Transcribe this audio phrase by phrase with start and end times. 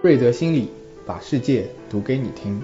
[0.00, 0.68] 瑞德心理
[1.04, 2.62] 把世界读给你听。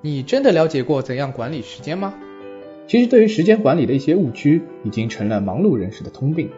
[0.00, 2.12] 你真的了解过怎样管理时间吗？
[2.88, 6.50] 其实，对于时间管理的一些误区，已经成了忙碌人士的通病。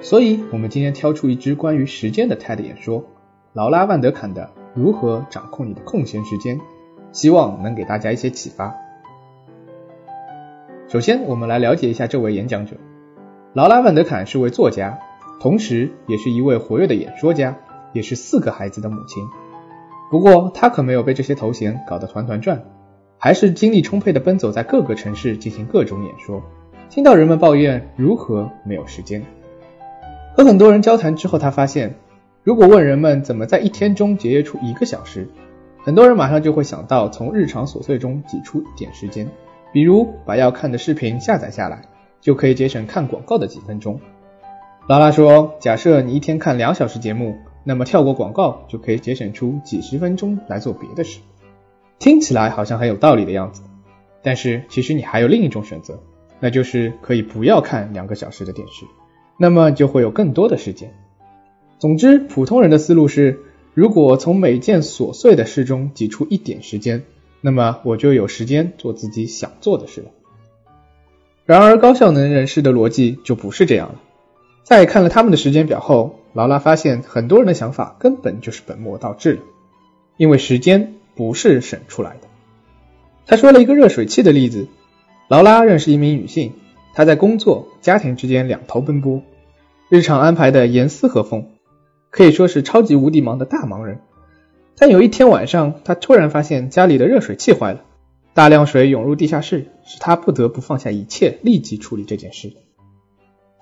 [0.00, 3.04] 所以，我们今天挑出一支关于时间的 TED 演说，
[3.52, 6.58] 劳拉·万德坎的《如何掌控你的空闲时间》，
[7.12, 8.74] 希望能给大家一些启发。
[10.88, 12.76] 首先，我们来了解一下这位演讲者。
[13.52, 14.98] 劳拉·万德坎是位作家，
[15.40, 17.58] 同时也是一位活跃的演说家，
[17.92, 19.24] 也是四个孩子的母亲。
[20.10, 22.62] 不过，她可没有被这些头衔搞得团团转，
[23.18, 26.42] 还是精力充沛地奔走在各个城市进行各种演说，
[26.90, 29.24] 听到人们抱怨如何没有时间。
[30.36, 31.94] 和很多人交谈之后，他发现，
[32.42, 35.28] 如果问人们怎么在一天中节约出一个小时，
[35.82, 39.28] 很多人马上就会想到从日常琐碎中挤出一点时间。
[39.72, 41.82] 比如把要看的视频下载下来，
[42.20, 43.98] 就可以节省看广告的几分钟。
[44.86, 51.20] 劳拉说，假设你一天看两小时节目，那么跳过广告就可以节省出几十分钟来做别的事。
[51.98, 53.62] 听起来好像很有道理的样子，
[54.22, 56.00] 但是其实你还有另一种选择，
[56.40, 58.84] 那就是可以不要看两个小时的电视，
[59.38, 60.92] 那么就会有更多的时间。
[61.78, 63.40] 总之，普通人的思路是，
[63.74, 67.02] 如果从每件琐碎的事中挤出一点时间。
[67.44, 70.06] 那么我就有时间做自己想做的事了。
[71.44, 74.00] 然而高效能人士的逻辑就不是这样了。
[74.62, 79.42] 在看了他们的时间表后，劳拉发现很多人的想法根本就是本末倒置了，
[80.16, 82.28] 因为时间不是省出来的。
[83.26, 84.68] 他说了一个热水器的例子。
[85.28, 86.52] 劳拉认识一名女性，
[86.92, 89.22] 她在工作、家庭之间两头奔波，
[89.88, 91.46] 日常安排的严丝合缝，
[92.10, 94.00] 可以说是超级无敌忙的大忙人。
[94.76, 97.82] 但有一天晚上，她突然发现家里的热水器坏了，
[98.34, 102.52] 大量水涌入地下室，使他不得不放下一切，立即处理这件事。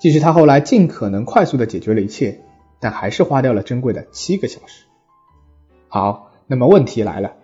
[0.00, 2.40] 即使他后来尽可能快速的解决了一切，
[2.80, 4.84] 但还是花掉了珍贵的七个小时。
[5.88, 7.34] 好，那么问题来了，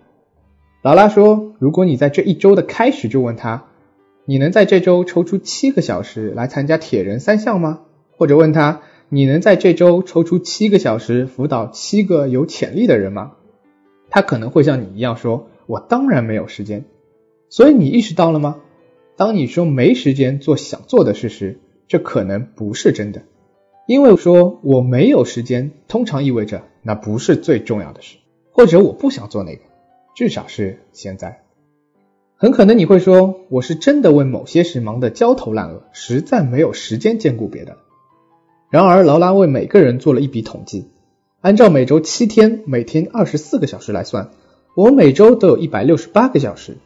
[0.83, 3.67] 劳拉说，如果你在这一周的开始就问他，
[4.24, 7.80] 你能在这周抽出七个小时来参加铁人三项吗？
[8.17, 13.33] 或者问他，你能在这周抽出七个小时辅导七个有潜力的人吗？
[14.08, 16.85] 他可能会像你一样说：“我当然没有时间。”
[17.51, 18.57] 所以你意识到了吗？
[19.17, 23.23] 当你说没时间做想做的事时，这可能不是真的，
[23.86, 28.17] 因为说我没有时间，通常意味着那不是最重要的事，
[28.51, 29.63] 或者我不想做那个，
[30.14, 31.42] 至少是现在。
[32.35, 37.79] 很可能你会说：“我是真的为某些事忙得焦头烂额，实在没有时间兼顾别的。”
[38.70, 40.89] 然而，劳拉为每个人做了一笔统计。
[41.41, 44.30] 按照每周七天，每天二十四个小时来算，
[44.74, 46.77] 我每周都有一百六十八个小时。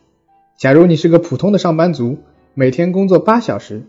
[0.59, 2.19] 假如你是个普通的上班族，
[2.53, 3.87] 每天工作八小时，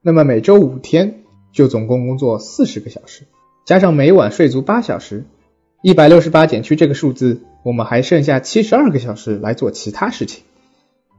[0.00, 1.21] 那么每周五天
[1.52, 3.24] 就总共工作四十个小时，
[3.64, 5.24] 加上每晚睡足八小时，
[5.82, 10.44] 一百六十八减去这个数字，我们还剩下七十二个小时来做其他事情。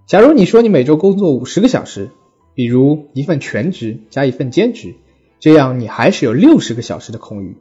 [0.08, 2.10] 假如你说你每周工作五十个小时，
[2.56, 4.96] 比如一份全职加一份兼职，
[5.40, 7.56] 这样你还是有六十个小时的空余。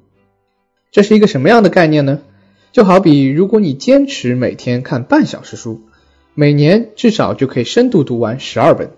[0.91, 2.21] 这是一个什么样的概念呢？
[2.73, 5.83] 就好比如果你坚持每天看半小时书，
[6.35, 8.91] 每年至少就可以深度读完十二本。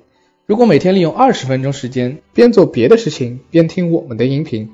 [0.47, 4.72] 如果每天利用二十分钟时间边做别的事情边听我们的音频，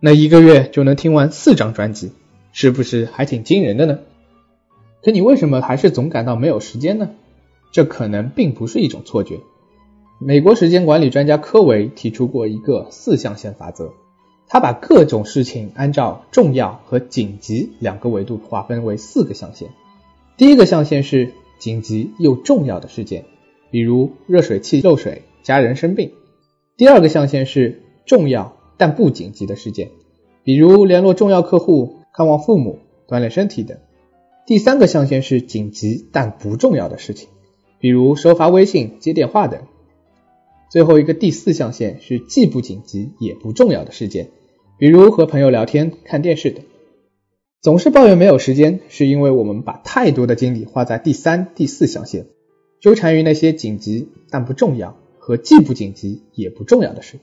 [0.00, 2.10] 那一个月就能听完四张专辑，
[2.52, 4.00] 是不是还挺惊人的呢？
[5.04, 7.10] 可你为什么还是总感到没有时间呢？
[7.70, 9.38] 这可能并不是一种错觉。
[10.18, 13.92] 美国时间管理专家科维提出过一个四象限法则。
[14.48, 19.70] 他把各种事情按照重要和紧急两个维度划分为四个象限。
[20.36, 23.24] 第一个象限是紧急又重要的事件，
[23.74, 26.10] 比如热水器漏水、家人生病；
[26.76, 29.90] 第二个象限是重要但不紧急的事件，
[30.44, 33.78] 比如联络重要客户、看望父母、锻炼身体等；
[34.46, 37.28] 第三个象限是紧急但不重要的事情，
[37.80, 39.62] 比如收发微信、接电话等。
[40.70, 44.28] 最后一个第四象限是既不紧急也不重要的事件，
[44.78, 46.64] 比如和朋友聊天、看电视等。
[47.60, 52.26] 总是抱怨没有时间，是因为我们把太多的精力花在第三、第四象限，
[52.84, 57.16] 纠缠于那些紧急但不重要和既不紧急也不重要的事，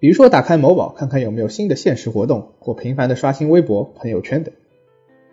[0.00, 4.52] 比如说打开某宝看看有没有新的限时活动，或频繁的刷新微博、朋友圈等。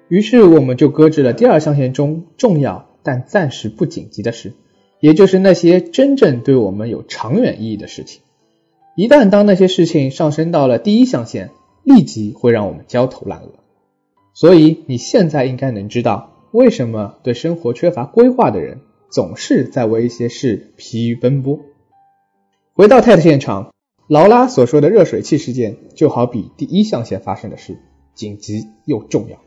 [0.08, 4.54] 于是我们就搁置了第二象限中重要但暂时不紧急的事。
[5.02, 8.22] 也就是那些真正对我们有长远意义的事情，
[8.96, 11.50] 一旦当那些事情上升到了第一象限，
[11.84, 13.50] 立即会让我们焦头烂额。
[14.34, 18.80] 所以你现在应该能知道，为什么对生活缺乏规划的人
[19.14, 21.60] 总是在为一些事疲于奔波。
[22.74, 23.72] 回到 TED 现场，
[24.08, 27.78] 劳拉所说的热水器事件，就好比第一象限发生的事，
[28.16, 29.38] 紧急又重要。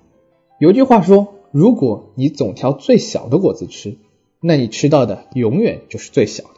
[0.60, 3.96] 有句话说，如果你总挑最小的果子吃，
[4.40, 6.50] 那你吃到的永远就是最小的。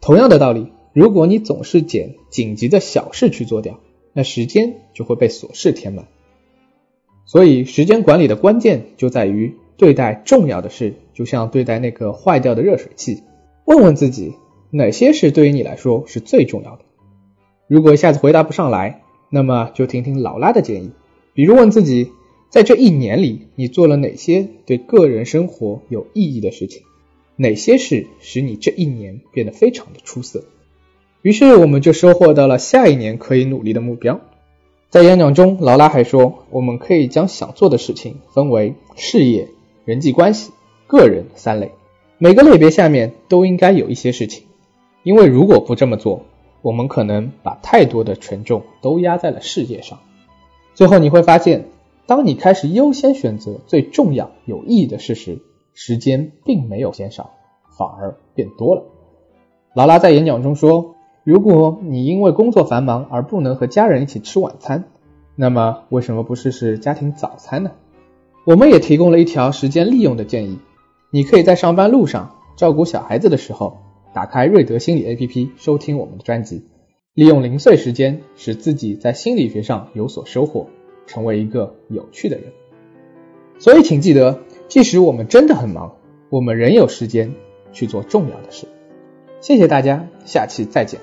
[0.00, 3.78] 同样的道理，如果你总是捡紧急的小事去做掉，
[4.14, 6.06] 那时间就会被琐事填满。
[7.26, 13.22] 所以，时间管理的关键就在于对待重要的事，就像对待那个坏掉的热水器，
[13.64, 14.34] 问问自己
[14.70, 16.82] 哪些事对于你来说是最重要的。
[17.68, 20.90] 如果一下子回答不上来，那么就听听劳拉的建议，
[21.32, 22.10] 比如问自己，
[22.50, 26.82] 在这一年里你做了哪些对个人生活有意义的事情，
[27.36, 30.44] 哪些事使你这一年变得非常的出色。
[31.22, 34.20] 于是我们就收获到了下一年可以努力的目标。
[34.88, 39.48] 在演讲中，劳拉还说，我们可以将想做的事情分为事业、
[39.88, 40.52] 人际关系、
[40.86, 41.72] 个人三类，
[42.18, 44.44] 每个类别下面都应该有一些事情，
[45.02, 46.26] 因为如果不这么做，
[46.60, 49.98] 我们可能把太多的权重都压在了事业上。
[50.74, 51.68] 最后你会发现，
[52.04, 55.38] 当你开始优先选择最重要、有意义的事时，
[55.72, 57.30] 时间并没有减少，
[57.70, 58.82] 反而变多了。
[59.72, 60.96] 劳拉在演讲中说。
[61.24, 64.84] 如果你因为工作繁忙而不能和家人一起吃晚餐，
[65.34, 67.70] 那么为什么不试试家庭早餐呢？
[68.48, 70.58] 我们也提供了一条时间利用的建议：
[71.10, 73.76] 你可以在上班路上、照顾小孩子的时候，
[74.14, 76.64] 打开瑞德心理 APP 收听我们的专辑，
[77.12, 80.68] 利用零碎时间使自己在心理学上有所收获，
[81.06, 82.46] 成为一个有趣的人。
[83.58, 85.96] 所以，请记得，即使我们真的很忙，
[86.30, 87.34] 我们仍有时间
[87.74, 88.66] 去做重要的事。
[89.42, 90.98] 谢谢大家，下期再见。